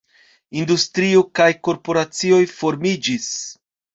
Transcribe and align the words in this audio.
Industrio 0.61 1.21
kaj 1.41 1.47
korporacioj 1.69 2.41
formiĝis. 2.53 3.31